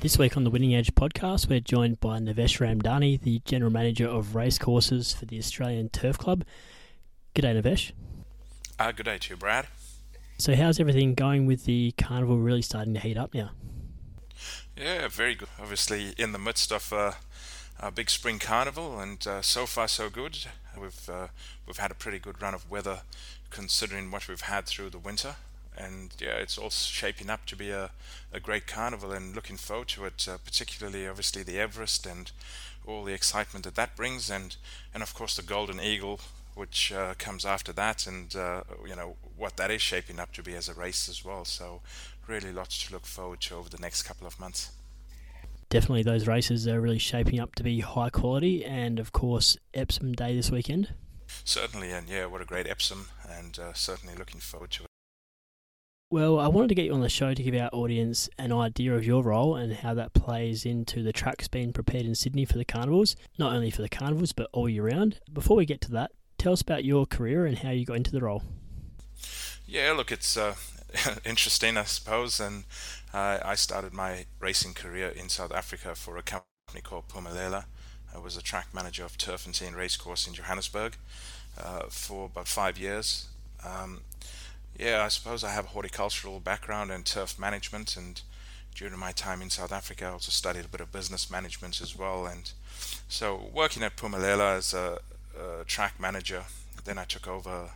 [0.00, 4.08] This week on the Winning Edge podcast, we're joined by Navesh Ramdani, the General Manager
[4.08, 6.44] of Racecourses for the Australian Turf Club.
[7.34, 7.92] G'day, Navesh.
[8.78, 9.66] Uh, good day to you, Brad.
[10.38, 13.50] So, how's everything going with the carnival really starting to heat up now?
[14.78, 15.48] Yeah, very good.
[15.60, 17.12] Obviously, in the midst of uh,
[17.80, 20.38] a big spring carnival, and uh, so far so good.
[20.78, 21.28] We've uh,
[21.66, 23.02] we've had a pretty good run of weather,
[23.50, 25.36] considering what we've had through the winter,
[25.76, 27.90] and yeah, it's all shaping up to be a,
[28.32, 30.26] a great carnival, and looking forward to it.
[30.28, 32.32] Uh, particularly, obviously, the Everest and
[32.86, 34.56] all the excitement that that brings, and
[34.92, 36.20] and of course the Golden Eagle,
[36.54, 40.42] which uh, comes after that, and uh, you know what that is shaping up to
[40.42, 41.44] be as a race as well.
[41.44, 41.80] So,
[42.26, 44.72] really, lots to look forward to over the next couple of months
[45.68, 50.12] definitely those races are really shaping up to be high quality, and of course Epsom
[50.12, 50.94] Day this weekend.
[51.44, 54.88] Certainly, and yeah, what a great Epsom, and uh, certainly looking forward to it.
[56.10, 58.94] Well, I wanted to get you on the show to give our audience an idea
[58.94, 62.56] of your role and how that plays into the tracks being prepared in Sydney for
[62.56, 65.20] the carnivals, not only for the carnivals but all year round.
[65.30, 68.10] Before we get to that, tell us about your career and how you got into
[68.10, 68.42] the role.
[69.66, 70.54] Yeah, look, it's uh,
[71.26, 72.64] interesting, I suppose, and
[73.12, 77.64] uh, I started my racing career in South Africa for a company called Phumelela.
[78.14, 80.96] I was a track manager of turf and Turffontein Racecourse in Johannesburg
[81.62, 83.28] uh, for about five years.
[83.64, 84.00] Um,
[84.78, 88.20] yeah, I suppose I have a horticultural background and turf management, and
[88.74, 91.96] during my time in South Africa, I also studied a bit of business management as
[91.96, 92.26] well.
[92.26, 92.52] And
[93.08, 94.98] so, working at Phumelela as a,
[95.36, 96.44] a track manager,
[96.84, 97.70] then I took over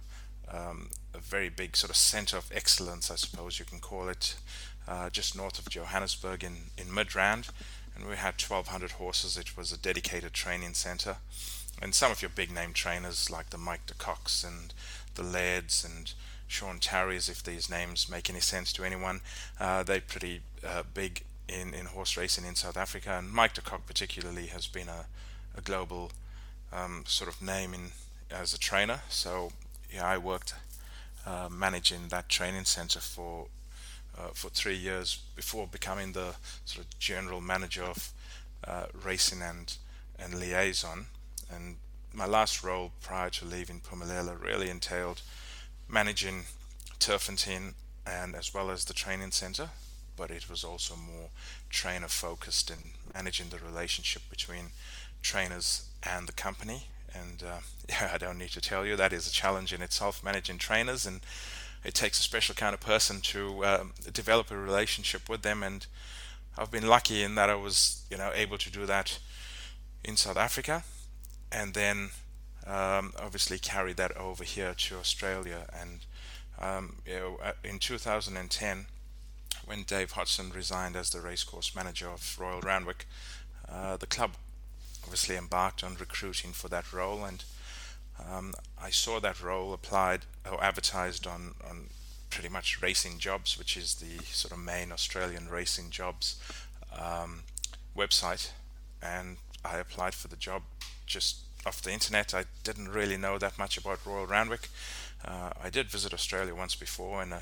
[0.49, 4.37] um, a very big sort of center of excellence, I suppose you can call it,
[4.88, 7.50] uh, just north of Johannesburg in, in Midrand.
[7.94, 9.37] And we had 1,200 horses.
[9.37, 11.16] It was a dedicated training center.
[11.81, 14.72] And some of your big name trainers like the Mike de Koks and
[15.15, 16.12] the Lairds and
[16.47, 19.20] Sean Tarrys, if these names make any sense to anyone,
[19.59, 23.16] uh, they're pretty uh, big in, in horse racing in South Africa.
[23.19, 25.06] And Mike de Kock particularly has been a,
[25.56, 26.12] a global
[26.72, 27.93] um, sort of name in
[28.31, 29.00] as a trainer.
[29.09, 29.53] So
[29.93, 30.54] yeah, I worked
[31.26, 33.47] uh, managing that training center for
[34.19, 36.34] uh, for three years before becoming the
[36.65, 38.12] sort of general manager of
[38.67, 39.77] uh, racing and
[40.19, 41.06] and liaison.
[41.53, 41.77] And
[42.12, 45.23] my last role prior to leaving Phumelela really entailed
[45.89, 46.45] managing
[46.99, 47.75] Turffontein
[48.06, 49.71] and as well as the training center,
[50.17, 51.31] but it was also more
[51.71, 52.79] trainer focused in
[53.15, 54.71] managing the relationship between
[55.23, 56.89] trainers and the company.
[57.15, 57.59] And uh,
[57.89, 61.06] yeah, I don't need to tell you that is a challenge in itself managing trainers
[61.06, 61.21] and
[61.84, 65.62] it takes a special kind of person to um, develop a relationship with them.
[65.62, 65.87] And
[66.56, 69.19] I've been lucky in that I was, you know, able to do that
[70.04, 70.84] in South Africa,
[71.50, 72.10] and then
[72.66, 75.66] um, obviously carry that over here to Australia.
[75.78, 76.00] And
[76.60, 78.87] um, you know, uh, in 2010,
[79.64, 83.06] when Dave Hodson resigned as the racecourse manager of Royal Randwick,
[83.69, 84.32] uh, the club
[85.04, 87.44] obviously embarked on recruiting for that role and
[88.19, 91.89] um, I saw that role applied or advertised on, on
[92.31, 96.41] pretty much racing jobs, which is the sort of main Australian racing jobs
[96.99, 97.43] um,
[97.97, 98.50] website,
[99.03, 100.62] and I applied for the job
[101.06, 102.34] just off the internet.
[102.34, 104.69] I didn't really know that much about Royal Randwick.
[105.25, 107.39] Uh, I did visit Australia once before, and uh,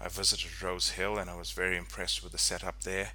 [0.00, 3.10] I visited Rose Hill, and I was very impressed with the setup there.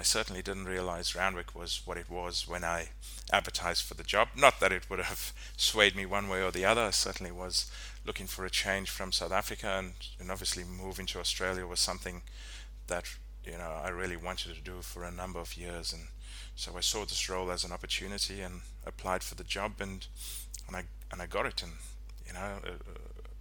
[0.00, 2.88] I certainly didn't realize Randwick was what it was when I
[3.30, 4.28] advertised for the job.
[4.34, 6.84] Not that it would have swayed me one way or the other.
[6.84, 7.70] I certainly was
[8.06, 12.22] looking for a change from South Africa, and, and obviously moving to Australia was something
[12.86, 13.04] that
[13.44, 15.92] you know I really wanted to do for a number of years.
[15.92, 16.04] And
[16.56, 20.06] so I saw this role as an opportunity and applied for the job, and
[20.66, 21.62] and I and I got it.
[21.62, 21.72] And
[22.26, 22.70] you know, uh,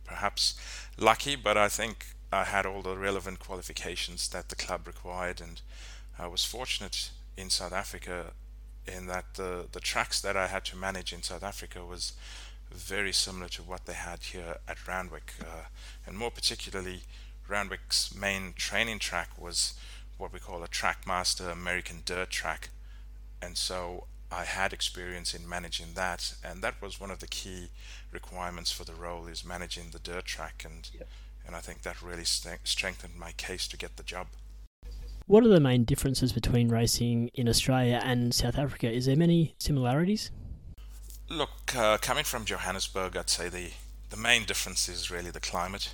[0.03, 0.59] perhaps
[0.97, 5.62] lucky, but I think I had all the relevant qualifications that the club required, and
[6.19, 8.33] I was fortunate in South Africa
[8.86, 12.13] in that the the tracks that I had to manage in South Africa was
[12.71, 15.66] very similar to what they had here at Randwick, uh,
[16.06, 17.01] and more particularly,
[17.48, 19.74] Randwick's main training track was
[20.18, 22.69] what we call a Trackmaster American Dirt track,
[23.42, 27.69] and so I had experience in managing that, and that was one of the key
[28.12, 30.89] requirements for the role is managing the dirt track and.
[30.94, 31.07] Yep
[31.50, 34.27] and I think that really st- strengthened my case to get the job.
[35.29, 38.91] What are the main differences between racing in Australia and South Africa?
[38.91, 40.31] Is there many similarities?
[41.29, 43.69] Look, uh, coming from Johannesburg, I'd say the,
[44.09, 45.93] the main difference is really the climate.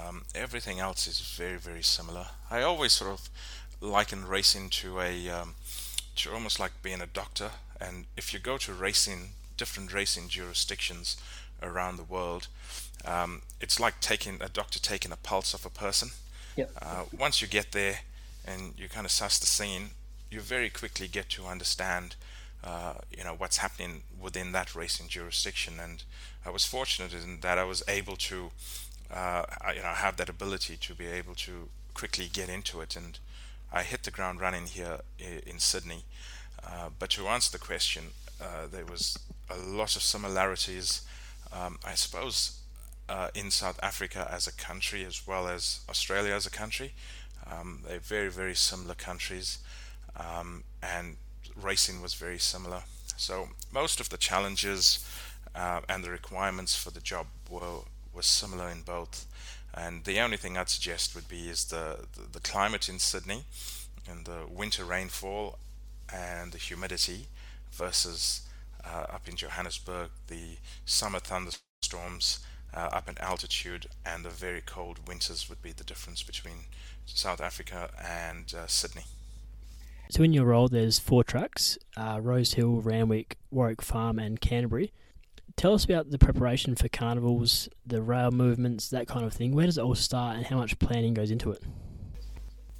[0.00, 2.26] Um, everything else is very, very similar.
[2.48, 3.28] I always sort of
[3.80, 5.56] liken racing to a um,
[6.14, 7.50] to almost like being a doctor.
[7.80, 11.16] And if you go to racing, different racing jurisdictions
[11.60, 12.46] around the world,
[13.04, 16.10] um, it's like taking a doctor taking a pulse of a person.
[16.54, 16.70] Yep.
[16.80, 18.00] Uh, once you get there
[18.46, 19.90] and you kind of suss the scene,
[20.30, 22.16] you very quickly get to understand,
[22.62, 25.74] uh, you know, what's happening within that racing jurisdiction.
[25.82, 26.02] And
[26.44, 28.50] I was fortunate in that I was able to,
[29.12, 29.44] uh,
[29.74, 32.96] you know, have that ability to be able to quickly get into it.
[32.96, 33.18] And
[33.72, 36.04] I hit the ground running here in Sydney.
[36.64, 38.04] Uh, but to answer the question,
[38.40, 41.02] uh, there was a lot of similarities.
[41.52, 42.60] Um, I suppose
[43.08, 46.92] uh, in South Africa as a country as well as Australia as a country.
[47.46, 49.58] Um, they're very, very similar countries,
[50.16, 51.16] um, and
[51.56, 52.82] racing was very similar.
[53.16, 55.04] So most of the challenges
[55.54, 57.82] uh, and the requirements for the job were
[58.12, 59.26] were similar in both.
[59.72, 63.44] And the only thing I'd suggest would be is the, the, the climate in Sydney
[64.08, 65.58] and the winter rainfall
[66.12, 67.28] and the humidity
[67.70, 68.48] versus
[68.84, 72.40] uh, up in Johannesburg, the summer thunderstorms
[72.74, 76.66] uh, up in altitude and the very cold winters would be the difference between
[77.06, 79.04] South Africa and uh, Sydney.
[80.10, 84.92] So, in your role, there's four trucks uh, Rosehill, Randwick, Warwick Farm, and Canterbury.
[85.56, 89.54] Tell us about the preparation for carnivals, the rail movements, that kind of thing.
[89.54, 91.62] Where does it all start and how much planning goes into it?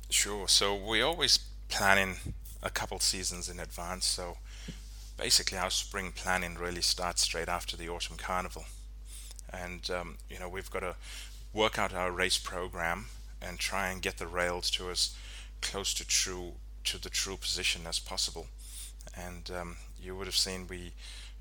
[0.08, 0.48] Sure.
[0.48, 1.38] So, we always
[1.68, 2.16] planning
[2.62, 4.06] a couple seasons in advance.
[4.06, 4.38] So,
[5.16, 8.64] basically, our spring planning really starts straight after the autumn carnival
[9.52, 10.94] and um, you know we've got to
[11.52, 13.06] work out our race program
[13.42, 15.14] and try and get the rails to as
[15.60, 16.52] close to true
[16.84, 18.46] to the true position as possible.
[19.16, 20.92] And um, you would have seen we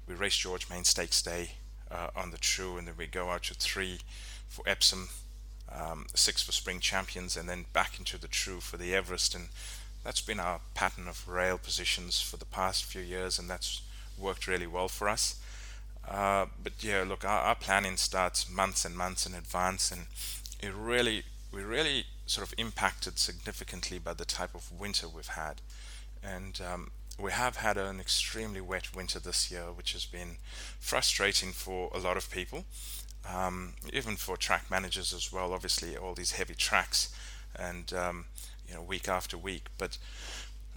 [0.07, 1.51] we race George Main Stakes Day
[1.91, 3.99] uh, on the true, and then we go out to three
[4.47, 5.09] for Epsom,
[5.71, 9.35] um, six for Spring Champions, and then back into the true for the Everest.
[9.35, 9.49] And
[10.03, 13.81] that's been our pattern of rail positions for the past few years, and that's
[14.17, 15.39] worked really well for us.
[16.07, 20.07] Uh, but yeah, look, our, our, planning starts months and months in advance, and
[20.59, 25.61] it really, we really sort of impacted significantly by the type of winter we've had,
[26.23, 30.37] and um, we have had an extremely wet winter this year, which has been
[30.79, 32.65] frustrating for a lot of people,
[33.31, 35.53] um, even for track managers as well.
[35.53, 37.13] Obviously, all these heavy tracks,
[37.55, 38.25] and um,
[38.67, 39.65] you know, week after week.
[39.77, 39.97] But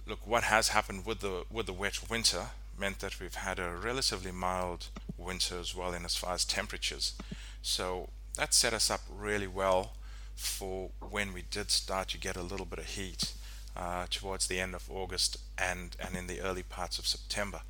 [0.05, 2.47] look, what has happened with the with the wet winter
[2.77, 4.87] meant that we've had a relatively mild
[5.17, 7.13] winter as well in as far as temperatures.
[7.61, 9.93] So that set us up really well
[10.35, 13.33] for when we did start to get a little bit of heat
[13.77, 17.61] uh, towards the end of August and, and in the early parts of September.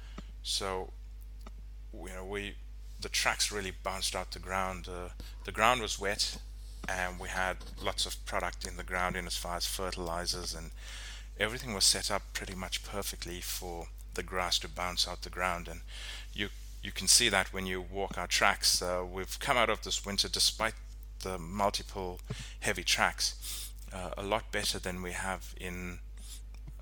[0.42, 0.92] So
[1.94, 2.56] you know we
[3.01, 4.88] the tracks really bounced out the ground.
[4.88, 5.10] Uh,
[5.44, 6.38] the ground was wet,
[6.88, 10.72] and we had lots of product in the ground in as far as fertilizers and
[11.39, 15.68] everything was set up pretty much perfectly for the grass to bounce out the ground.
[15.68, 15.81] And
[16.34, 16.50] you
[16.83, 18.81] you can see that when you walk our tracks.
[18.81, 20.75] Uh, we've come out of this winter, despite
[21.21, 22.19] the multiple
[22.59, 26.00] heavy tracks, uh, a lot better than we have in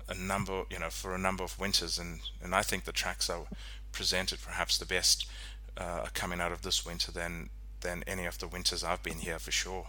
[0.08, 1.98] a number, you know, for a number of winters.
[1.98, 3.46] And and I think the tracks are
[3.92, 5.26] presented perhaps the best
[5.76, 7.50] uh, coming out of this winter than
[7.80, 9.88] than any of the winters I've been here for sure.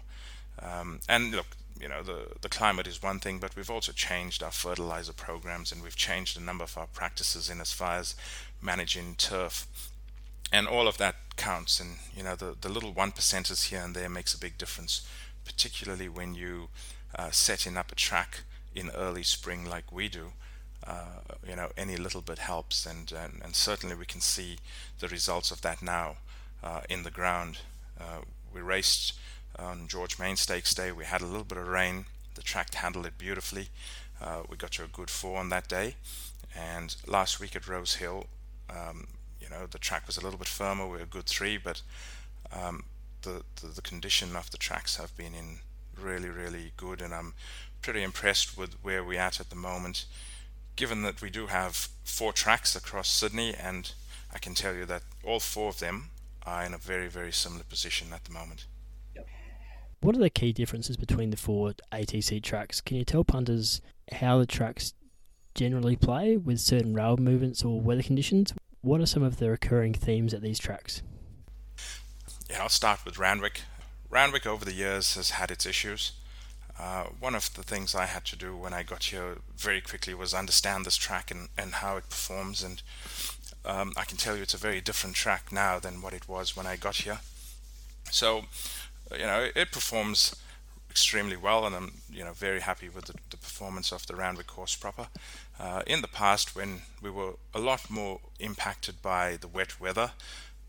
[0.62, 4.44] Um, and look, you know the the climate is one thing, but we've also changed
[4.44, 8.16] our fertilizer programs and we've changed a number of our practices in as far as
[8.62, 9.68] managing turf,
[10.54, 11.82] and all of that counts.
[11.82, 15.02] And you know the the little one percenters here and there makes a big difference,
[15.44, 16.70] particularly when you
[17.16, 18.42] uh, setting up a track
[18.74, 20.34] in early spring like we do.
[20.86, 24.58] Uh, you know any little bit helps, and, and and certainly we can see
[25.00, 26.18] the results of that now
[26.64, 27.58] uh, in the ground.
[28.00, 28.22] Uh,
[28.54, 29.14] we raced
[29.58, 32.06] on George Main Stakes Day, we had a little bit of rain.
[32.36, 33.68] The track handled it beautifully.
[34.22, 35.96] Uh, we got to a good four on that day.
[36.56, 38.26] And last week at Rose Hill,
[38.70, 39.08] um,
[39.54, 40.86] know, the track was a little bit firmer.
[40.86, 41.82] We were a good three, but
[42.52, 42.86] um,
[43.22, 45.60] the, the, the condition of the tracks have been in
[46.00, 47.02] really, really good.
[47.02, 47.34] And I'm
[47.82, 50.06] pretty impressed with where we're at at the moment,
[50.76, 53.92] given that we do have four tracks across Sydney, and
[54.34, 56.10] I can tell you that all four of them
[56.46, 58.66] are in a very, very similar position at the moment.
[60.02, 62.82] What are the key differences between the four ATC tracks?
[62.82, 63.80] Can you tell punters
[64.12, 64.94] how the tracks
[65.56, 68.54] generally play with certain rail movements or weather conditions?
[68.84, 71.02] What are some of the recurring themes at these tracks?
[72.50, 73.62] Yeah, I'll start with Randwick.
[74.10, 76.12] Randwick over the years has had its issues.
[76.78, 80.14] Uh, one of the things I had to do when I got here very quickly
[80.14, 82.62] was understand this track and, and how it performs.
[82.62, 82.82] And
[83.64, 86.58] um, I can tell you it's a very different track now than what it was
[86.58, 87.20] when I got here.
[88.12, 88.42] So,
[89.14, 90.36] you know, it, it performs
[90.94, 94.48] extremely well, and I'm you know very happy with the, the performance of the Randwick
[94.48, 95.08] course proper.
[95.60, 100.12] Uh, in the past, when we were a lot more impacted by the wet weather,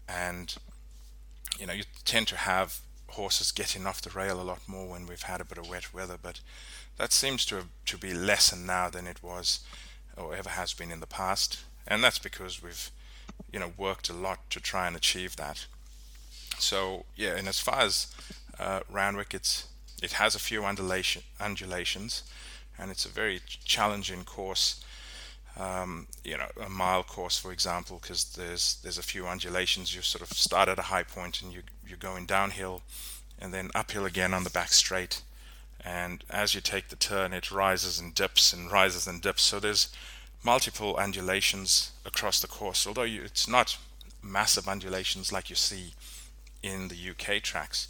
[0.09, 0.57] and
[1.59, 5.07] you know you tend to have horses getting off the rail a lot more when
[5.07, 6.41] we've had a bit of wet weather, but
[6.97, 9.61] that seems to have, to be lessened now than it was
[10.17, 12.91] or ever has been in the past, and that's because we've
[13.53, 15.67] you know worked a lot to try and achieve that.
[16.59, 18.15] So yeah, and as far as
[18.59, 19.67] uh, Randwick, it's
[20.03, 22.23] it has a few undulation, undulations,
[22.79, 24.83] and it's a very challenging course.
[25.57, 29.95] Um, you know, a mile course, for example, because there's there's a few undulations.
[29.95, 32.83] You sort of start at a high point and you you're going downhill,
[33.39, 35.23] and then uphill again on the back straight.
[35.85, 39.43] And as you take the turn, it rises and dips and rises and dips.
[39.43, 39.89] So there's
[40.43, 42.87] multiple undulations across the course.
[42.87, 43.77] Although you, it's not
[44.23, 45.93] massive undulations like you see
[46.63, 47.89] in the UK tracks,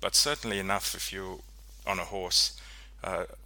[0.00, 1.40] but certainly enough if you're
[1.86, 2.58] on a horse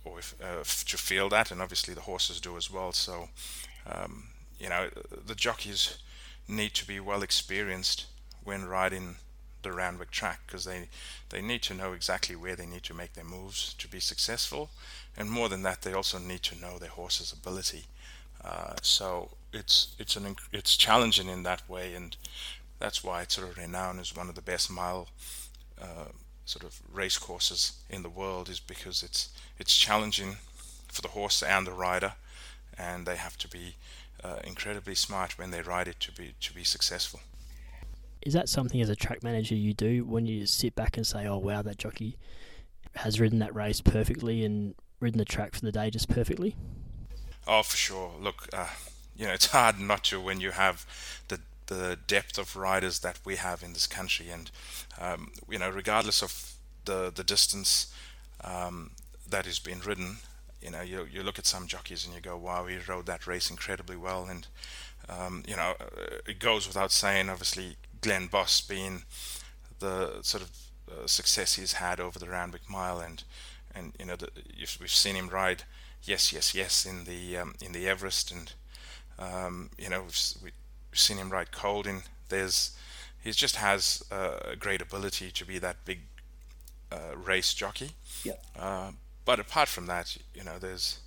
[0.05, 2.93] or if, uh, to feel that, and obviously the horses do as well.
[2.93, 3.29] So,
[3.87, 4.29] um,
[4.59, 4.89] you know,
[5.27, 5.99] the jockeys
[6.49, 8.07] need to be well experienced
[8.45, 9.17] when riding
[9.63, 10.89] the Randwick track because they
[11.29, 14.71] they need to know exactly where they need to make their moves to be successful,
[15.17, 17.85] and more than that, they also need to know their horse's ability.
[18.43, 22.17] Uh, so it's it's an it's challenging in that way, and
[22.79, 25.09] that's why it's sort of renowned as one of the best mile
[25.81, 26.09] uh,
[26.51, 30.37] sort of race courses in the world is because it's it's challenging
[30.89, 32.15] for the horse and the rider,
[32.77, 33.77] and they have to be
[34.25, 37.21] uh, incredibly smart when they ride it to be to be successful.
[38.23, 41.27] Is that something as a track manager you do when you sit back and say,
[41.27, 42.17] "Oh wow, that jockey
[42.97, 46.57] has ridden that race perfectly and ridden the track for the day just perfectly"?
[47.47, 48.13] Oh, for sure.
[48.21, 48.67] Look, uh,
[49.17, 50.85] you know, it's hard not to when you have
[51.29, 54.51] the the depth of riders that we have in this country, and
[55.01, 57.95] um, you know, regardless of the the distance
[58.43, 58.91] um,
[59.29, 60.17] that has been ridden,
[60.61, 63.27] you know, you you look at some jockeys and you go, wow, he rode that
[63.27, 64.49] race incredibly well, and
[65.09, 65.75] um, you know,
[66.27, 69.05] it goes without saying, obviously, Glen Boss being
[69.79, 70.51] the sort of
[70.91, 73.23] uh, success he's had over the Randwick Mile, and
[73.77, 74.29] and you know, the,
[74.81, 75.63] we've seen him ride,
[76.03, 78.53] yes, yes, yes, in the um, in the Everest, and
[79.21, 80.03] um, you know,
[80.43, 80.53] we've,
[80.93, 82.03] seen him ride cold in.
[82.29, 82.77] There's
[83.23, 86.01] he just has a great ability to be that big
[86.91, 87.91] uh, race jockey.
[88.25, 88.35] Yeah.
[88.59, 88.93] Uh,
[89.25, 91.01] but apart from that, you know, there's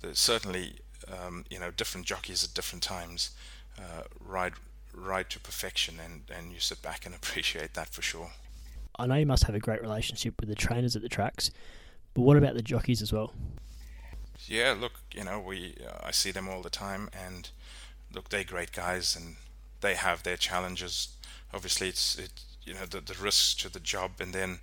[0.00, 0.76] there's certainly
[1.08, 3.30] um, you know different jockeys at different times
[3.78, 4.52] uh, ride
[4.94, 8.30] ride to perfection, and and you sit back and appreciate that for sure.
[8.98, 11.50] I know you must have a great relationship with the trainers at the tracks,
[12.12, 13.32] but what about the jockeys as well?
[14.46, 17.50] Yeah, look, you know, we uh, I see them all the time, and
[18.14, 19.36] look, they're great guys and
[19.80, 21.08] they have their challenges.
[21.52, 22.30] Obviously, it's it
[22.62, 24.60] you know the the risks to the job and then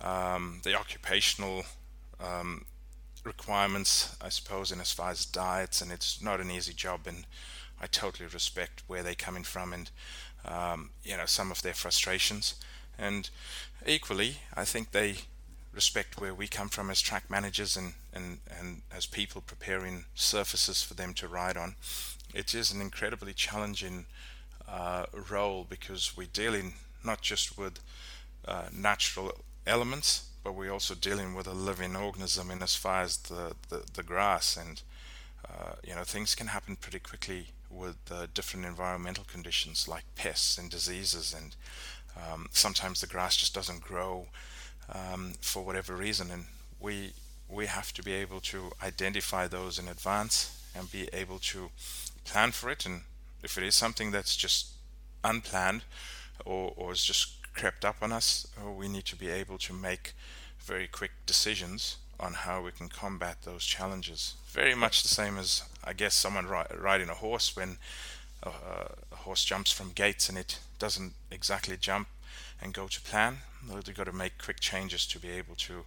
[0.00, 1.64] um, the occupational
[2.20, 2.64] um,
[3.24, 7.06] requirements, I suppose, in as far as diets, and it's not an easy job.
[7.06, 7.26] And
[7.80, 9.90] I totally respect where they're coming from and
[10.44, 12.54] um, you know some of their frustrations.
[12.98, 13.28] And
[13.86, 15.16] equally, I think they
[15.72, 20.84] respect where we come from as track managers and, and, and as people preparing surfaces
[20.84, 21.74] for them to ride on
[22.34, 24.06] it is an incredibly challenging
[24.68, 26.74] uh, role because we're dealing
[27.04, 27.78] not just with
[28.46, 29.32] uh, natural
[29.66, 33.84] elements, but we're also dealing with a living organism in as far as the, the,
[33.94, 34.56] the grass.
[34.56, 34.82] And,
[35.48, 40.58] uh, you know, things can happen pretty quickly with uh, different environmental conditions like pests
[40.58, 41.34] and diseases.
[41.36, 41.56] And
[42.16, 44.26] um, sometimes the grass just doesn't grow
[44.92, 46.30] um, for whatever reason.
[46.30, 46.46] And
[46.80, 47.12] we,
[47.48, 51.70] we have to be able to identify those in advance and be able to
[52.24, 53.02] plan for it, and
[53.42, 54.72] if it is something that's just
[55.22, 55.84] unplanned
[56.44, 59.72] or, or is just crept up on us, uh, we need to be able to
[59.72, 60.14] make
[60.58, 64.34] very quick decisions on how we can combat those challenges.
[64.46, 67.78] Very much the same as, I guess, someone ri- riding a horse when
[68.42, 68.50] a,
[69.12, 72.08] a, horse jumps from gates and it doesn't exactly jump
[72.62, 73.38] and go to plan.
[73.68, 75.84] You've got to make quick changes to be able to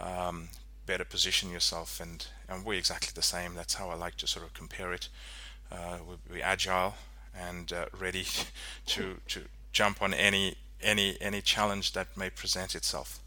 [0.00, 0.48] um,
[0.86, 3.54] better position yourself, and, and we're exactly the same.
[3.54, 5.41] That's how I like to sort of compare it uh,
[6.06, 6.94] we'll be agile
[7.34, 8.26] and uh, ready
[8.86, 13.20] to to jump on any any any challenge that may present itself.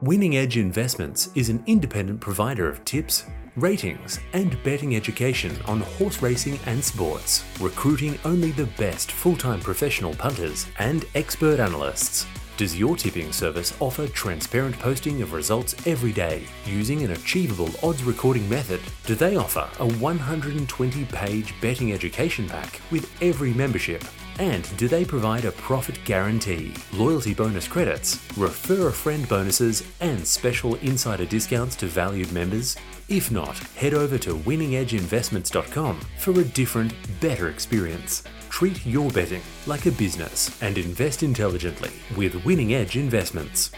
[0.00, 3.24] Winning Edge Investments is an independent provider of tips,
[3.56, 9.60] ratings, and betting education on horse racing and sports, recruiting only the best full time
[9.60, 12.26] professional punters and expert analysts.
[12.58, 18.02] Does your tipping service offer transparent posting of results every day using an achievable odds
[18.02, 18.80] recording method?
[19.06, 24.02] Do they offer a 120 page betting education pack with every membership?
[24.38, 30.26] And do they provide a profit guarantee, loyalty bonus credits, refer a friend bonuses, and
[30.26, 32.76] special insider discounts to valued members?
[33.08, 38.22] If not, head over to winningedgeinvestments.com for a different, better experience.
[38.48, 43.72] Treat your betting like a business and invest intelligently with Winning Edge Investments.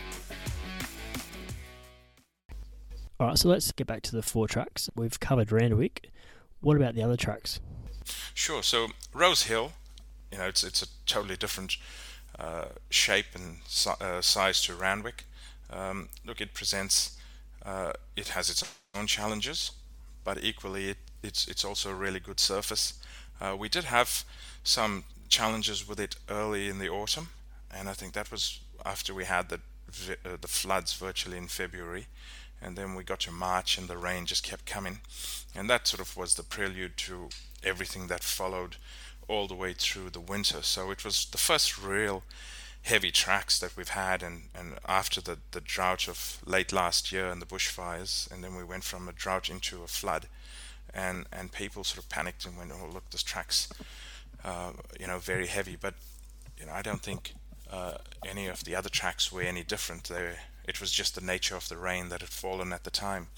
[3.18, 4.88] All right, so let's get back to the four tracks.
[4.96, 6.08] We've covered Randwick.
[6.60, 7.60] What about the other tracks?
[8.32, 8.62] Sure.
[8.62, 9.72] So Rose Hill,
[10.32, 11.76] you know, it's it's a totally different
[12.38, 15.24] uh, shape and si- uh, size to Randwick.
[15.70, 17.16] Um, look, it presents,
[17.64, 19.72] uh, it has its own challenges,
[20.24, 22.94] but equally it, it's it's also a really good surface.
[23.40, 24.24] Uh, we did have
[24.64, 27.28] some challenges with it early in the autumn,
[27.70, 29.60] and I think that was after we had the
[30.24, 32.06] uh, the floods virtually in February,
[32.62, 35.00] and then we got to March and the rain just kept coming,
[35.54, 37.28] and that sort of was the prelude to
[37.62, 38.76] everything that followed
[39.30, 40.62] all the way through the winter.
[40.62, 42.22] So it was the first real
[42.82, 47.28] heavy tracks that we've had and, and after the, the drought of late last year
[47.30, 50.26] and the bushfires and then we went from a drought into a flood
[50.94, 53.68] and and people sort of panicked and went oh look this track's
[54.44, 55.76] uh, you know, very heavy.
[55.80, 55.94] But
[56.58, 57.34] you know, I don't think
[57.70, 57.94] uh,
[58.26, 60.04] any of the other tracks were any different.
[60.04, 63.28] They, it was just the nature of the rain that had fallen at the time.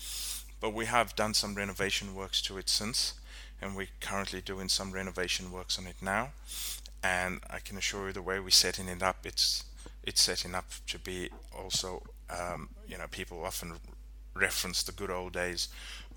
[0.60, 3.14] But we have done some renovation works to it since,
[3.62, 6.30] and we're currently doing some renovation works on it now.
[7.02, 9.64] And I can assure you, the way we're setting it up, it's
[10.04, 13.74] it's setting up to be also, um, you know, people often
[14.34, 15.68] reference the good old days.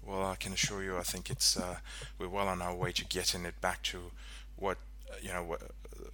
[0.06, 1.78] Well, I can assure you, I think it's uh,
[2.20, 4.12] we're well on our way to getting it back to
[4.58, 4.78] what
[5.22, 5.62] you know what,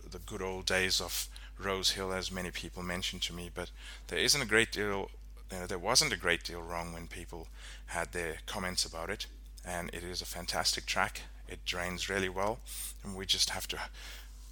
[0.10, 1.28] the good old days of
[1.60, 3.50] Rose Hill, as many people mentioned to me.
[3.54, 3.72] But
[4.08, 5.10] there isn't a great deal.
[5.52, 7.48] You know, there wasn't a great deal wrong when people
[7.88, 9.28] had their comments about it,
[9.66, 11.22] and it is a fantastic track.
[11.48, 12.60] It drains really well,
[13.04, 13.78] and we just have to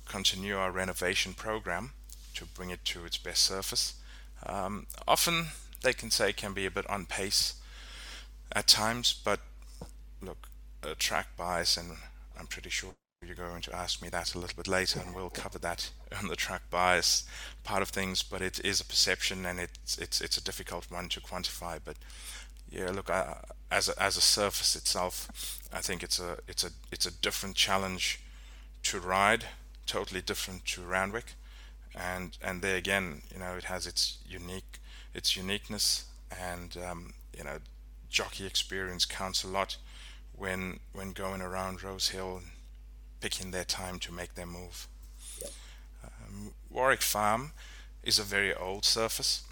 [0.06, 1.91] continue our renovation program
[2.36, 3.95] to bring it to its best surface.
[4.45, 5.48] Um, often
[5.82, 7.56] they can say can be a bit on pace
[8.52, 9.39] at times, but
[10.22, 10.50] look,
[10.84, 11.91] a track bias, and
[12.38, 12.91] I'm pretty sure
[13.26, 16.28] you're going to ask me that a little bit later, and we'll cover that on
[16.28, 17.26] the track bias
[17.63, 18.24] part of things.
[18.24, 21.80] But it is a perception, and it's it's it's a difficult one to quantify.
[21.84, 21.98] But
[22.69, 23.38] yeah, look, I,
[23.72, 27.56] as a, as a surface itself, I think it's a it's a it's a different
[27.56, 28.20] challenge
[28.84, 29.46] to ride,
[29.86, 31.34] totally different to Randwick,
[31.96, 34.80] and and there again, you know, it has its unique
[35.14, 37.58] its uniqueness, and um, you know,
[38.10, 39.78] jockey experience counts a lot
[40.36, 42.42] when when going around Rose Hill
[43.22, 44.88] picking their time to make their move.
[46.04, 47.52] Um, Warwick Farm
[48.04, 49.44] is a very old surface.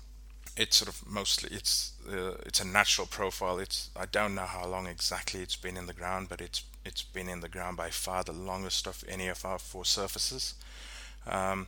[0.57, 3.59] It's sort of mostly it's uh, it's a natural profile.
[3.59, 7.03] It's I don't know how long exactly it's been in the ground, but it's it's
[7.03, 10.55] been in the ground by far the longest of any of our four surfaces.
[11.27, 11.67] Um,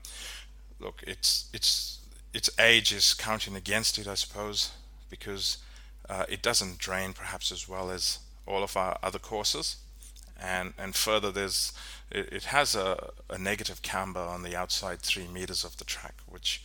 [0.80, 2.00] look, it's it's
[2.34, 4.72] its age is counting against it, I suppose,
[5.10, 5.60] because
[6.10, 9.78] uh, it doesn't drain perhaps as well as all of our other courses
[10.42, 11.74] and and further there's
[12.12, 16.16] it, it has a, a negative camber on the outside three meters of the track
[16.28, 16.64] which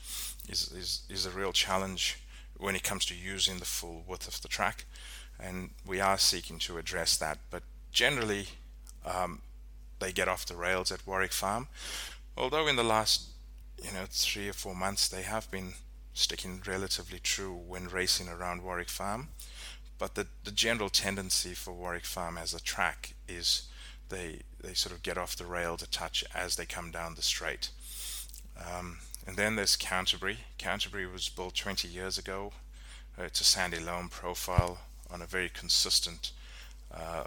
[0.48, 2.18] is, is is a real challenge
[2.56, 4.84] when it comes to using the full width of the track
[5.40, 7.38] and we are seeking to address that.
[7.50, 8.46] But generally
[9.04, 9.40] um,
[9.98, 11.68] they get off the rails at Warwick Farm.
[12.36, 13.28] Although in the last
[13.82, 15.74] you know three or four months they have been
[16.12, 19.28] sticking relatively true when racing around Warwick Farm.
[19.98, 23.68] But the, the general tendency for Warwick Farm as a track is
[24.08, 27.22] they they sort of get off the rail to touch as they come down the
[27.22, 27.70] straight.
[28.58, 30.38] Um, and then there's Canterbury.
[30.58, 32.52] Canterbury was built 20 years ago.
[33.18, 34.78] Uh, it's a sandy loam profile
[35.10, 36.32] on a very consistent
[36.92, 37.24] uh,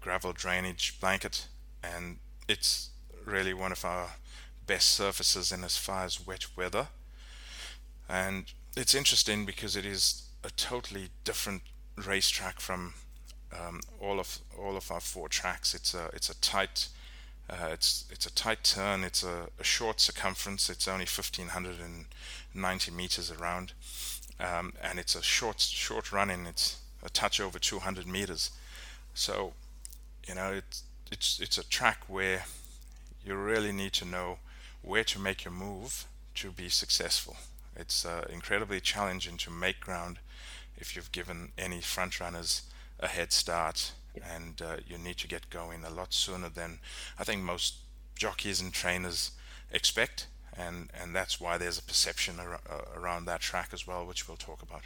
[0.00, 1.46] gravel drainage blanket,
[1.82, 2.18] and
[2.48, 2.90] it's
[3.24, 4.10] really one of our
[4.66, 6.88] best surfaces in as far as wet weather.
[8.08, 8.44] And
[8.76, 11.62] it's interesting because it is a totally different
[11.96, 12.94] racetrack from
[13.52, 15.74] um, all of all of our four tracks.
[15.74, 16.88] It's a it's a tight
[17.50, 19.02] uh, it's it's a tight turn.
[19.02, 20.70] It's a, a, short circumference.
[20.70, 23.72] It's only 1590 meters around,
[24.38, 26.46] um, and it's a short short running.
[26.46, 28.50] It's a touch over 200 meters.
[29.14, 29.54] So,
[30.28, 32.44] you know, it's it's it's a track where
[33.24, 34.38] you really need to know
[34.82, 37.36] where to make your move to be successful.
[37.74, 40.18] It's uh, incredibly challenging to make ground
[40.76, 42.62] if you've given any front runners
[43.00, 46.78] a head start and uh, you need to get going a lot sooner than
[47.18, 47.76] I think most
[48.14, 49.30] jockeys and trainers
[49.72, 54.04] expect and and that's why there's a perception ar- uh, around that track as well,
[54.06, 54.82] which we'll talk about.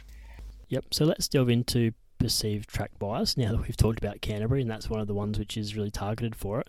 [0.69, 0.85] Yep.
[0.93, 4.89] So let's delve into perceived track bias now that we've talked about Canterbury, and that's
[4.89, 6.67] one of the ones which is really targeted for it.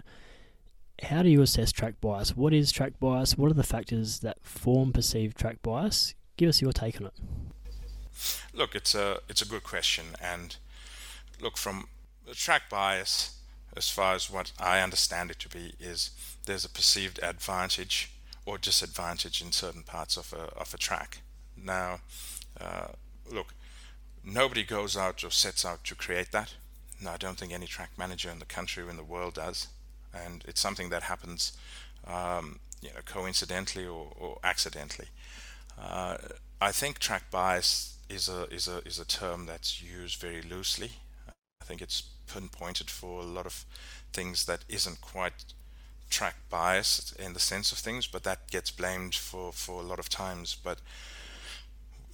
[1.03, 2.37] How do you assess track bias?
[2.37, 3.37] What is track bias?
[3.37, 6.15] What are the factors that form perceived track bias?
[6.37, 7.15] Give us your take on it.
[8.55, 10.57] Look, it's a it's a good question, and
[11.41, 11.89] look from
[12.35, 13.39] track bias,
[13.77, 16.11] as far as what I understand it to be, is
[16.47, 18.11] there's a perceived advantage
[18.45, 21.19] or disadvantage in certain parts of a of a track.
[21.57, 22.01] Now,
[22.61, 22.89] uh,
[23.31, 23.55] look,
[24.25, 26.55] nobody goes out or sets out to create that.
[27.01, 29.69] No, I don't think any track manager in the country or in the world does,
[30.15, 31.53] and it's something that happens,
[32.07, 35.09] um, you know, coincidentally or, or accidentally.
[35.79, 36.17] Uh,
[36.61, 40.93] I think track bias is a is a is a term that's used very loosely.
[41.67, 42.03] I think it's
[42.33, 43.65] pinpointed for a lot of
[44.13, 45.53] things that isn't quite
[46.09, 49.99] track bias in the sense of things, but that gets blamed for for a lot
[49.99, 50.57] of times.
[50.63, 50.79] But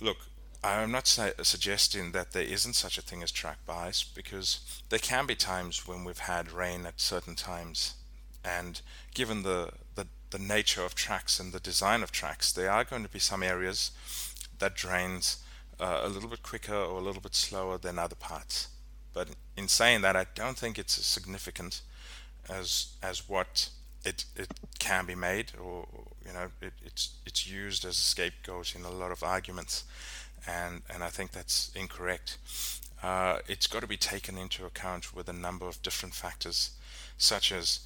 [0.00, 0.16] look,
[0.64, 5.26] I'm not suggesting that there isn't such a thing as track bias because there can
[5.26, 7.94] be times when we've had rain at certain times,
[8.42, 8.80] and
[9.12, 13.02] given the the, the nature of tracks and the design of tracks, there are going
[13.02, 13.90] to be some areas
[14.60, 15.44] that drains
[15.78, 18.68] uh, a little bit quicker or a little bit slower than other parts.
[19.12, 21.82] But in saying that, I don't think it's as significant
[22.48, 23.68] as as what
[24.04, 25.86] it it can be made, or
[26.26, 29.84] you know, it, it's it's used as a scapegoat in a lot of arguments,
[30.46, 32.38] and and I think that's incorrect.
[33.02, 36.70] Uh, it's got to be taken into account with a number of different factors,
[37.18, 37.80] such as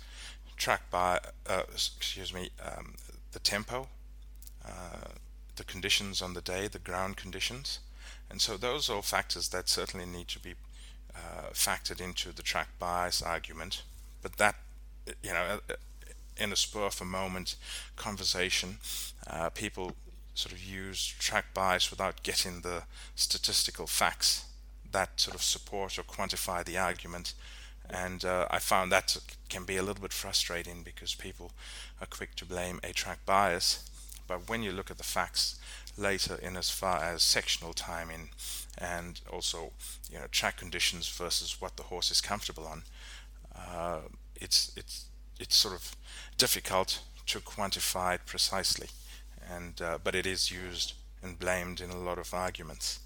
[0.57, 2.95] track by uh, excuse me um,
[3.33, 3.89] the tempo,
[4.65, 5.09] uh,
[5.57, 7.81] the conditions on the day, the ground conditions,
[8.31, 10.55] and so those are all factors that certainly need to be
[11.17, 13.83] uh, factored into the track bias argument.
[14.23, 14.57] But that,
[15.23, 15.75] you know, uh,
[16.37, 17.57] in a spur of a moment
[17.97, 18.79] conversation,
[19.27, 19.97] uh, people
[20.35, 22.83] sort of use track bias without getting the
[23.15, 24.45] statistical facts
[24.93, 27.35] that sort of support or quantify the argument.
[27.89, 29.17] And uh, I found that
[29.49, 31.53] can be a little bit frustrating because people
[32.01, 33.89] are quick to blame a track bias.
[34.27, 35.59] But when you look at the facts
[35.97, 38.31] later in as far as sectional timing
[38.79, 39.73] and also
[40.11, 42.83] you know track conditions versus what the horse is comfortable on,
[43.55, 44.01] uh,
[44.37, 45.07] it's it's
[45.39, 45.97] it's sort of
[46.39, 48.89] difficult to quantify it precisely,
[49.51, 53.01] and uh, but it is used and blamed in a lot of arguments.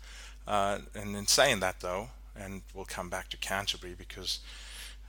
[0.46, 4.40] Uh, and in saying that, though, and we'll come back to Canterbury because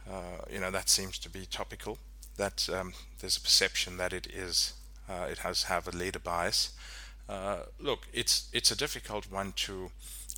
[0.10, 1.98] uh, you know that seems to be topical.
[2.38, 4.74] That um, there's a perception that it is
[5.10, 6.72] uh, it has have a leader bias.
[7.32, 9.90] Uh, look, it's it's a difficult one to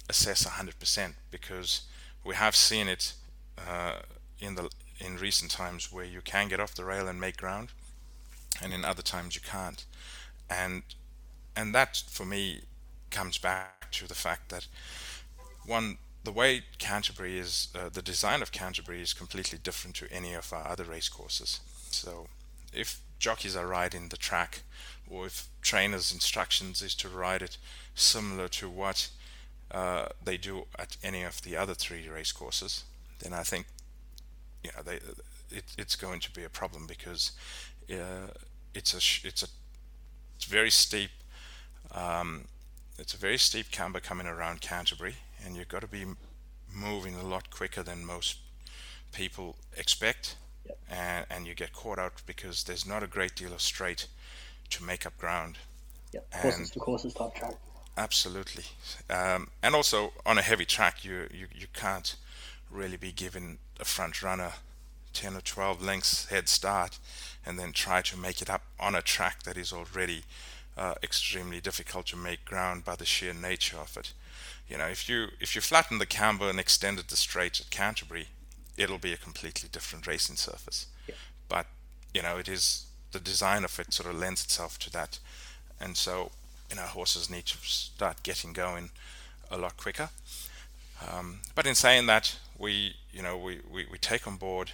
[0.08, 1.82] assess 100% because
[2.24, 3.14] we have seen it
[3.58, 3.96] uh,
[4.40, 7.70] in the in recent times where you can get off the rail and make ground,
[8.62, 9.86] and in other times you can't,
[10.52, 10.84] and
[11.56, 12.62] and that for me
[13.10, 14.68] comes back to the fact that
[15.66, 20.36] one the way Canterbury is uh, the design of Canterbury is completely different to any
[20.36, 21.60] of our other race courses.
[21.90, 22.28] So
[22.72, 24.62] if jockeys are riding the track,
[25.10, 27.58] or if trainers' instructions is to ride it
[27.96, 29.10] similar to what
[29.72, 32.84] uh, they do at any of the other three race courses,
[33.20, 33.66] then I think
[34.64, 34.96] you know they,
[35.56, 37.32] it, it's going to be a problem because
[37.92, 38.28] uh,
[38.74, 39.48] it's a it's a
[40.36, 41.12] it's very steep
[41.92, 42.46] um,
[42.98, 46.06] it's a very steep camber coming around Canterbury, and you've got to be
[46.74, 48.38] moving a lot quicker than most
[49.12, 50.36] people expect,
[50.66, 50.78] yep.
[50.90, 54.08] and, and you get caught out because there's not a great deal of straight
[54.70, 55.58] to make up ground.
[56.14, 57.56] Yep, courses to courses type track.
[57.98, 58.66] Absolutely,
[59.10, 62.16] um, and also on a heavy track, you, you you can't
[62.72, 64.54] really be given a front runner
[65.14, 67.00] 10 or 12 lengths head start
[67.46, 70.24] and then try to make it up on a track that is already
[70.78, 74.14] uh, extremely difficult to make ground by the sheer nature of it.
[74.68, 78.28] You know, if you if you flatten the camber and extended the straight at Canterbury,
[78.76, 80.88] it'll be a completely different racing surface.
[81.08, 81.16] Yeah.
[81.48, 81.68] But
[82.14, 85.20] you know, it is the design of it sort of lends itself to that,
[85.80, 86.32] and so
[86.70, 88.90] you know horses need to start getting going
[89.50, 90.10] a lot quicker.
[91.08, 94.72] Um, but in saying that, we you know we, we, we take on board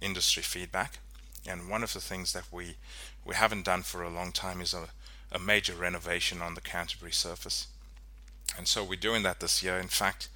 [0.00, 0.98] industry feedback,
[1.46, 2.74] and one of the things that we
[3.24, 4.88] we haven't done for a long time is a,
[5.32, 7.68] a major renovation on the Canterbury surface,
[8.58, 9.78] and so we're doing that this year.
[9.78, 10.28] In fact,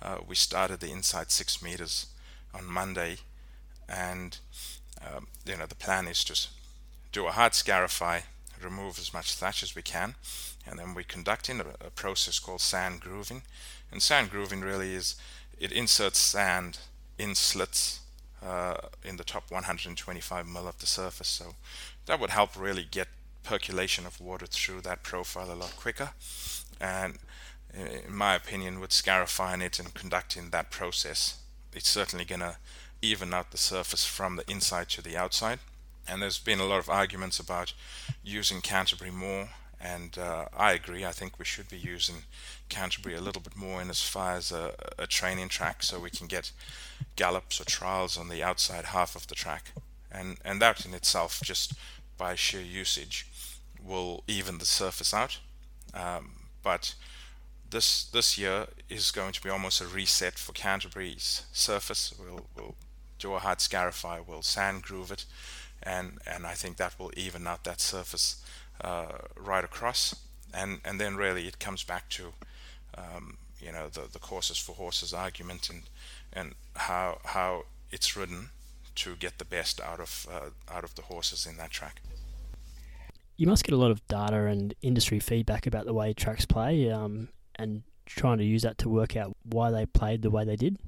[0.00, 2.06] uh, we started the inside six meters
[2.54, 3.18] on Monday,
[3.88, 4.38] and
[5.02, 6.48] um, you know the plan is to
[7.12, 8.20] do a hard scarify
[8.62, 10.14] remove as much thatch as we can,
[10.66, 13.42] and then we conduct in a, a process called sand grooving.
[13.90, 15.14] And sand grooving really is
[15.58, 16.78] it inserts sand
[17.18, 18.00] in slits
[18.44, 21.28] uh, in the top 125 mil of the surface.
[21.28, 21.54] So
[22.06, 23.08] that would help really get
[23.42, 26.10] percolation of water through that profile a lot quicker.
[26.80, 27.18] And
[27.74, 31.38] in my opinion, with scarifying it and conducting that process,
[31.72, 32.56] it's certainly going to
[33.00, 35.58] even out the surface from the inside to the outside.
[36.08, 37.74] And there's been a lot of arguments about
[38.24, 41.04] using Canterbury more, and uh, I agree.
[41.04, 42.24] I think we should be using
[42.68, 46.10] Canterbury a little bit more in as far as a, a training track, so we
[46.10, 46.52] can get
[47.16, 49.72] gallops or trials on the outside half of the track,
[50.10, 51.74] and and that in itself, just
[52.16, 53.26] by sheer usage,
[53.84, 55.38] will even the surface out.
[55.94, 56.94] Um, but
[57.70, 62.14] this this year is going to be almost a reset for Canterbury's surface.
[62.18, 62.74] We'll we'll
[63.18, 65.24] do a hard scarify, we'll sand groove it,
[65.88, 68.44] and and I think that will even out that surface
[68.82, 70.14] uh, right across.
[70.52, 72.32] And and then really it comes back to
[72.96, 75.82] um, you know the the courses for horses argument and
[76.32, 78.50] and how how it's ridden
[78.96, 82.02] to get the best out of uh, out of the horses in that track.
[83.36, 86.90] You must get a lot of data and industry feedback about the way tracks play,
[86.90, 90.56] um, and trying to use that to work out why they played the way they
[90.56, 90.78] did.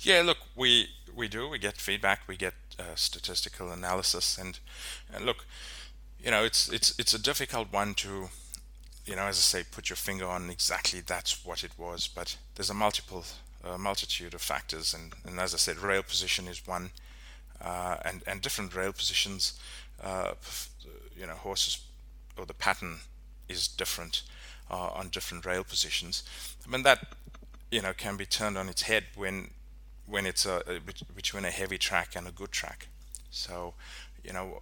[0.00, 1.48] Yeah, look, we we do.
[1.48, 2.20] We get feedback.
[2.26, 4.58] We get uh, statistical analysis, and,
[5.14, 5.46] and look,
[6.22, 8.28] you know, it's it's it's a difficult one to,
[9.06, 12.08] you know, as I say, put your finger on exactly that's what it was.
[12.08, 13.24] But there's a multiple
[13.64, 16.90] a multitude of factors, and, and as I said, rail position is one,
[17.60, 19.58] uh, and and different rail positions,
[20.02, 20.34] uh,
[21.16, 21.78] you know, horses
[22.38, 22.98] or the pattern
[23.48, 24.22] is different
[24.70, 26.22] uh, on different rail positions.
[26.66, 27.14] I mean that
[27.70, 29.50] you know can be turned on its head when
[30.12, 30.62] when it's a,
[31.16, 32.88] between a heavy track and a good track.
[33.30, 33.72] So
[34.22, 34.60] you know,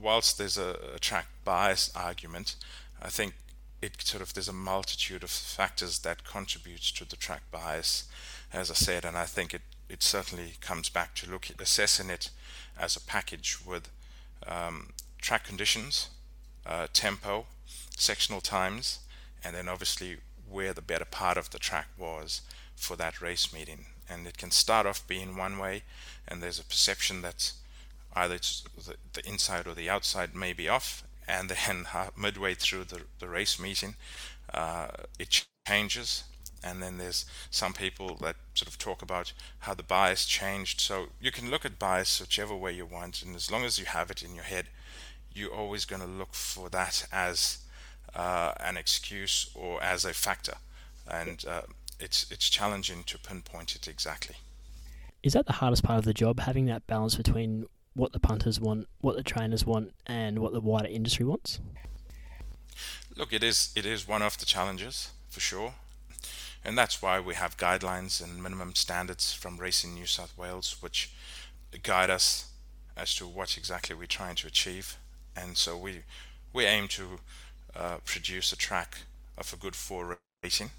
[0.00, 2.54] whilst there's a, a track bias argument,
[3.02, 3.34] I think
[3.82, 8.04] it sort of there's a multitude of factors that contributes to the track bias,
[8.52, 12.30] as I said, and I think it it certainly comes back to look assessing it
[12.78, 13.90] as a package with
[14.46, 16.10] um, track conditions,
[16.64, 17.46] uh, tempo,
[17.96, 19.00] sectional times,
[19.44, 22.42] and then obviously where the better part of the track was
[22.76, 23.86] for that race meeting.
[24.12, 25.82] And it can start off being one way,
[26.28, 27.52] and there's a perception that
[28.14, 32.84] either the, the inside or the outside may be off, and then uh, midway through
[32.84, 33.94] the, the race meeting,
[34.52, 36.24] uh, it changes.
[36.64, 40.80] And then there's some people that sort of talk about how the bias changed.
[40.80, 43.86] So you can look at bias whichever way you want, and as long as you
[43.86, 44.66] have it in your head,
[45.34, 47.58] you're always going to look for that as
[48.14, 50.54] uh, an excuse or as a factor,
[51.10, 51.62] and uh,
[52.02, 54.36] it's it's challenging to pinpoint it exactly.
[55.22, 58.58] Is that the hardest part of the job, having that balance between what the punters
[58.60, 61.60] want, what the trainers want, and what the wider industry wants?
[63.16, 65.74] Look, it is it is one of the challenges for sure,
[66.64, 71.12] and that's why we have guidelines and minimum standards from Racing New South Wales, which
[71.82, 72.50] guide us
[72.96, 74.98] as to what exactly we're trying to achieve.
[75.36, 76.02] And so we
[76.52, 77.20] we aim to
[77.76, 78.98] uh, produce a track
[79.38, 80.70] of a good four rating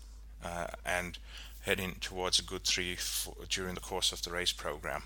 [0.43, 1.17] uh, and
[1.61, 2.97] heading towards a good three
[3.49, 5.03] during the course of the race program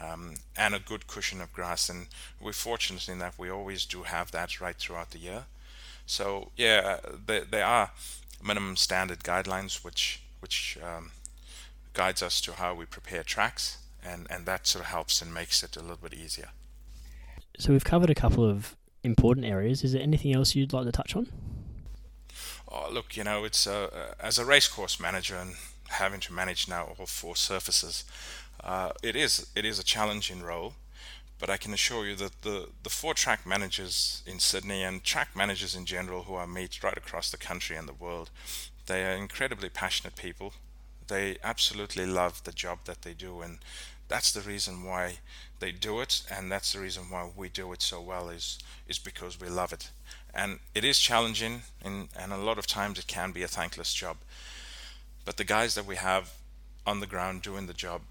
[0.00, 1.88] um, and a good cushion of grass.
[1.88, 2.06] And
[2.40, 5.44] we're fortunate in that we always do have that right throughout the year.
[6.06, 7.90] So yeah, there, there are
[8.44, 11.12] minimum standard guidelines which which um,
[11.92, 15.62] guides us to how we prepare tracks, and and that sort of helps and makes
[15.62, 16.48] it a little bit easier.
[17.58, 19.84] So we've covered a couple of important areas.
[19.84, 21.28] Is there anything else you'd like to touch on?
[22.74, 25.56] Oh, look, you know, it's uh, uh as a racecourse manager and
[25.88, 28.04] having to manage now all four surfaces.
[28.64, 30.74] Uh, it is it is a challenging role,
[31.38, 35.36] but I can assure you that the the four track managers in Sydney and track
[35.36, 38.30] managers in general who I meet right across the country and the world,
[38.86, 40.54] they are incredibly passionate people.
[41.08, 43.58] They absolutely love the job that they do, and
[44.08, 45.18] that's the reason why
[45.58, 48.58] they do it, and that's the reason why we do it so well is
[48.88, 49.90] is because we love it.
[50.34, 53.92] And it is challenging, and, and a lot of times it can be a thankless
[53.92, 54.16] job.
[55.24, 56.32] But the guys that we have
[56.86, 58.02] on the ground doing the job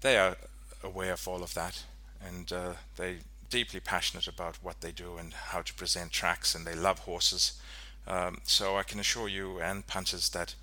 [0.00, 0.36] they are
[0.82, 1.84] aware of all of that
[2.24, 3.18] and uh, they
[3.50, 7.60] deeply passionate about what they do and how to present tracks and they love horses
[8.06, 10.54] um, so I can assure you and punters that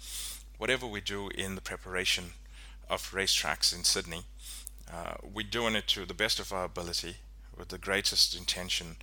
[0.58, 2.32] whatever we do in the preparation
[2.90, 4.24] of racetracks in Sydney
[4.94, 7.16] uh, we're doing it to the best of our ability
[7.58, 8.98] with the greatest intention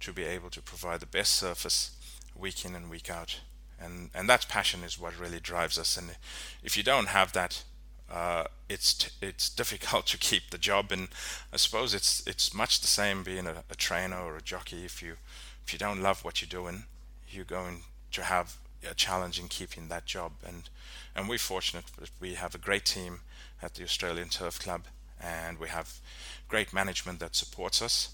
[0.00, 1.92] to be able to provide the best surface
[2.36, 3.40] week in and week out
[3.80, 6.16] and and that passion is what really drives us and
[6.62, 7.64] if you don't have that
[8.10, 11.08] uh, it's t- it's difficult to keep the job, and
[11.52, 14.84] I suppose it's it's much the same being a, a, trainer or a jockey.
[14.84, 15.16] If you
[15.64, 16.84] if you don't love what you're doing,
[17.28, 17.82] you're going
[18.12, 18.56] to have
[18.88, 20.32] a challenge in keeping that job.
[20.46, 20.68] And
[21.14, 23.20] and we're fortunate that we have a great team
[23.62, 24.82] at the Australian Turf Club,
[25.20, 26.00] and we have
[26.48, 28.10] great management that supports us.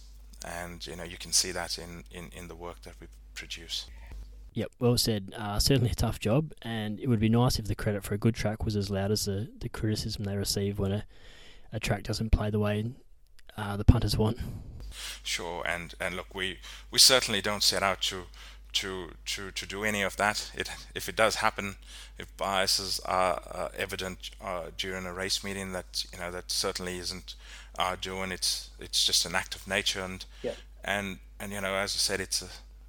[0.47, 3.87] And you know you can see that in, in, in the work that we produce.
[4.55, 5.35] Yep, well said.
[5.37, 8.19] Uh, certainly a tough job, and it would be nice if the credit for a
[8.19, 11.05] good track was as loud as the, the criticism they receive when a,
[11.73, 12.93] a track doesn't play the way
[13.59, 14.39] uh, the punters want.
[15.23, 16.59] Sure, and, and look, we,
[16.91, 18.25] we certainly don't set out to
[18.73, 20.51] to to to do any of that.
[20.55, 21.77] It if it does happen,
[22.19, 26.99] if biases are uh, evident uh, during a race meeting, that you know that certainly
[26.99, 27.35] isn't
[27.79, 28.33] our doing.
[28.33, 30.53] It's it's just an act of nature, and yeah.
[30.85, 32.49] and and you know as I said, it's a,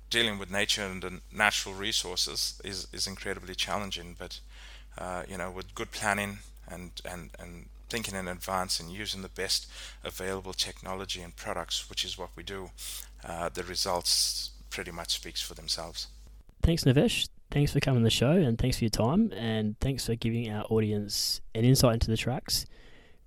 [0.10, 4.16] dealing with nature and the natural resources is is incredibly challenging.
[4.18, 4.40] But
[4.98, 9.30] uh, you know with good planning and and and thinking in advance and using the
[9.30, 9.68] best
[10.04, 12.72] available technology and products, which is what we do,
[13.24, 16.08] uh, the results pretty much speaks for themselves.
[16.62, 17.30] Thanks, Navesh.
[17.50, 20.52] Thanks for coming on the show and thanks for your time and thanks for giving
[20.52, 22.66] our audience an insight into the tracks.